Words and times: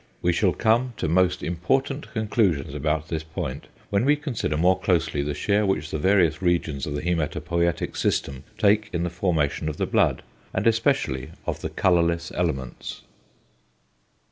We 0.23 0.33
shall 0.33 0.53
come 0.53 0.93
to 0.97 1.07
most 1.07 1.43
important 1.43 2.11
conclusions 2.11 2.73
upon 2.73 3.03
this 3.07 3.21
point 3.21 3.67
when 3.91 4.03
we 4.03 4.15
consider 4.15 4.57
more 4.57 4.79
closely 4.79 5.21
the 5.21 5.35
share 5.35 5.63
which 5.63 5.91
the 5.91 5.99
various 5.99 6.41
regions 6.41 6.87
of 6.87 6.95
the 6.95 7.03
hæmatopoietic 7.03 7.95
system 7.95 8.43
take 8.57 8.89
in 8.93 9.03
the 9.03 9.11
formation 9.11 9.69
of 9.69 9.77
the 9.77 9.85
blood, 9.85 10.23
and 10.55 10.65
especially 10.65 11.29
of 11.45 11.61
the 11.61 11.69
colourless 11.69 12.31
elements. 12.31 13.03